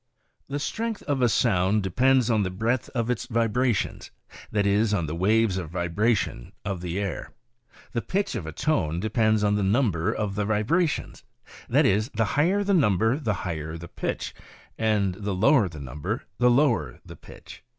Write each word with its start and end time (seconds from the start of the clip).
The 0.49 0.57
strength 0.57 1.03
of 1.03 1.21
a 1.21 1.29
sound 1.29 1.83
depends 1.83 2.31
on 2.31 2.41
the 2.41 2.49
breadth 2.49 2.89
of 2.95 3.11
its 3.11 3.27
vibra 3.27 3.71
tions—that 3.75 4.65
is, 4.65 4.95
on 4.95 5.05
the 5.05 5.13
waves 5.13 5.57
of 5.59 5.69
vibration 5.69 6.53
of 6.65 6.81
the 6.81 6.97
air. 6.99 7.33
The 7.91 8.01
pitch 8.01 8.33
of 8.33 8.47
a 8.47 8.51
tone 8.51 8.99
depends 8.99 9.43
upon 9.43 9.57
the 9.57 9.61
number 9.63 10.11
of 10.11 10.33
the 10.33 10.43
vibrations— 10.45 11.23
that 11.69 11.85
is, 11.85 12.09
the 12.15 12.25
higher 12.33 12.63
the 12.63 12.73
number 12.73 13.19
the 13.19 13.35
higher 13.45 13.77
the 13.77 13.87
pitch, 13.87 14.33
and 14.75 15.13
the 15.13 15.33
lower 15.35 15.69
the 15.69 15.79
num 15.79 16.01
ber 16.01 16.23
the 16.39 16.49
lower 16.49 16.99
the 17.05 17.15
pitch. 17.15 17.61